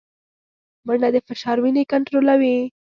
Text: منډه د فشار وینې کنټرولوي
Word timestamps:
منډه 0.85 1.09
د 1.13 1.17
فشار 1.27 1.57
وینې 1.61 1.83
کنټرولوي 1.91 2.57